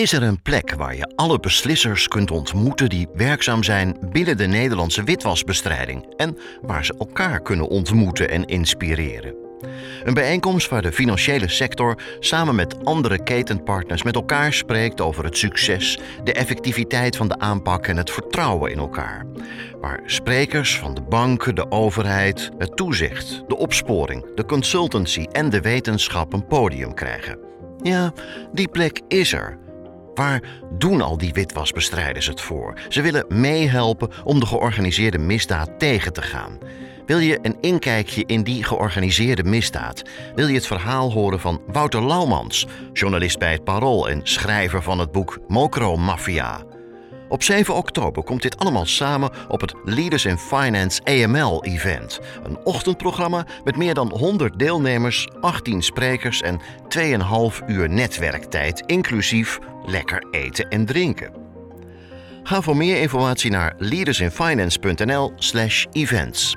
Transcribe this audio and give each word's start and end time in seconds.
Is 0.00 0.12
er 0.12 0.22
een 0.22 0.42
plek 0.42 0.74
waar 0.74 0.96
je 0.96 1.12
alle 1.16 1.40
beslissers 1.40 2.08
kunt 2.08 2.30
ontmoeten 2.30 2.88
die 2.88 3.08
werkzaam 3.14 3.62
zijn 3.62 3.96
binnen 4.12 4.36
de 4.36 4.46
Nederlandse 4.46 5.04
witwasbestrijding 5.04 6.14
en 6.16 6.38
waar 6.62 6.84
ze 6.84 6.94
elkaar 6.98 7.42
kunnen 7.42 7.68
ontmoeten 7.68 8.30
en 8.30 8.44
inspireren? 8.44 9.34
Een 10.04 10.14
bijeenkomst 10.14 10.68
waar 10.68 10.82
de 10.82 10.92
financiële 10.92 11.48
sector 11.48 12.02
samen 12.20 12.54
met 12.54 12.84
andere 12.84 13.22
ketenpartners 13.22 14.02
met 14.02 14.14
elkaar 14.14 14.52
spreekt 14.52 15.00
over 15.00 15.24
het 15.24 15.36
succes, 15.36 15.98
de 16.24 16.32
effectiviteit 16.32 17.16
van 17.16 17.28
de 17.28 17.38
aanpak 17.38 17.86
en 17.86 17.96
het 17.96 18.10
vertrouwen 18.10 18.70
in 18.70 18.78
elkaar. 18.78 19.26
Waar 19.80 20.00
sprekers 20.06 20.78
van 20.78 20.94
de 20.94 21.02
banken, 21.02 21.54
de 21.54 21.70
overheid, 21.70 22.50
het 22.58 22.76
toezicht, 22.76 23.42
de 23.48 23.56
opsporing, 23.56 24.34
de 24.34 24.44
consultancy 24.44 25.24
en 25.32 25.50
de 25.50 25.60
wetenschap 25.60 26.32
een 26.32 26.46
podium 26.46 26.94
krijgen. 26.94 27.38
Ja, 27.82 28.12
die 28.52 28.68
plek 28.68 29.00
is 29.08 29.32
er. 29.32 29.62
Waar 30.14 30.42
doen 30.70 31.00
al 31.00 31.18
die 31.18 31.32
witwasbestrijders 31.32 32.26
het 32.26 32.40
voor? 32.40 32.78
Ze 32.88 33.00
willen 33.00 33.24
meehelpen 33.28 34.10
om 34.24 34.40
de 34.40 34.46
georganiseerde 34.46 35.18
misdaad 35.18 35.78
tegen 35.78 36.12
te 36.12 36.22
gaan. 36.22 36.58
Wil 37.06 37.18
je 37.18 37.38
een 37.42 37.56
inkijkje 37.60 38.24
in 38.26 38.42
die 38.42 38.64
georganiseerde 38.64 39.44
misdaad? 39.44 40.02
Wil 40.34 40.46
je 40.46 40.54
het 40.54 40.66
verhaal 40.66 41.12
horen 41.12 41.40
van 41.40 41.60
Wouter 41.66 42.06
Laumans, 42.06 42.66
journalist 42.92 43.38
bij 43.38 43.52
het 43.52 43.64
Parool 43.64 44.08
en 44.08 44.20
schrijver 44.22 44.82
van 44.82 44.98
het 44.98 45.12
boek 45.12 45.38
Mokro 45.48 45.96
Mafia? 45.96 46.62
Op 47.28 47.42
7 47.42 47.74
oktober 47.74 48.22
komt 48.22 48.42
dit 48.42 48.58
allemaal 48.58 48.86
samen 48.86 49.30
op 49.48 49.60
het 49.60 49.74
Leaders 49.84 50.24
in 50.24 50.38
Finance 50.38 51.00
AML-event. 51.04 52.20
Een 52.42 52.58
ochtendprogramma 52.64 53.46
met 53.64 53.76
meer 53.76 53.94
dan 53.94 54.12
100 54.18 54.58
deelnemers, 54.58 55.28
18 55.40 55.82
sprekers 55.82 56.40
en 56.40 56.60
2,5 56.98 57.66
uur 57.66 57.88
netwerktijd, 57.88 58.82
inclusief 58.86 59.58
lekker 59.86 60.26
eten 60.30 60.68
en 60.68 60.86
drinken. 60.86 61.32
Ga 62.42 62.60
voor 62.60 62.76
meer 62.76 63.00
informatie 63.00 63.50
naar 63.50 63.74
leadersinfinance.nl/events. 63.78 66.56